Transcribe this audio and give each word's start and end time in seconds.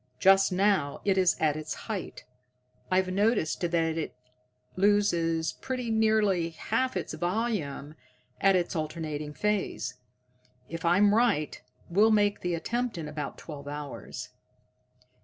Just 0.17 0.51
now 0.51 0.99
it 1.05 1.15
is 1.15 1.35
at 1.39 1.55
its 1.55 1.75
height. 1.85 2.25
I've 2.89 3.09
noticed 3.13 3.61
that 3.61 3.75
it 3.75 4.15
loses 4.75 5.51
pretty 5.53 5.91
nearly 5.91 6.49
half 6.49 6.97
its 6.97 7.13
volume 7.13 7.93
at 8.39 8.55
its 8.55 8.75
alternating 8.75 9.31
phase. 9.35 9.99
If 10.67 10.85
I'm 10.85 11.13
right, 11.13 11.61
we'll 11.87 12.09
make 12.09 12.39
the 12.41 12.55
attempt 12.55 12.97
in 12.97 13.07
about 13.07 13.37
twelve 13.37 13.67
hours." 13.67 14.29